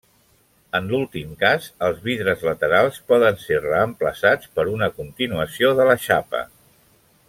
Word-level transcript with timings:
En 0.77 0.87
l'últim 0.93 1.35
cas, 1.43 1.67
els 1.89 1.99
vidres 2.07 2.47
laterals 2.49 2.99
poden 3.13 3.39
ser 3.45 3.61
reemplaçats 3.69 4.53
per 4.57 4.69
una 4.75 4.93
continuació 5.01 5.75
de 5.83 5.91
la 5.93 6.01
xapa. 6.09 6.47